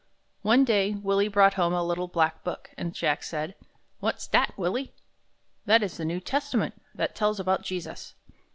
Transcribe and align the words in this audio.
One 0.41 0.65
day 0.65 0.95
Willie 0.95 1.27
brought 1.27 1.53
home 1.53 1.73
a 1.73 1.83
little 1.83 2.07
black 2.07 2.43
book, 2.43 2.71
and 2.75 2.95
Jack 2.95 3.21
said: 3.21 3.53
"What's 3.99 4.25
dat, 4.27 4.51
Willie?" 4.57 4.95
"That 5.67 5.83
is 5.83 5.97
the 5.97 6.05
New 6.05 6.19
Testament, 6.19 6.73
that 6.95 7.13
tells 7.13 7.39
about 7.39 7.61
Jesus." 7.61 8.15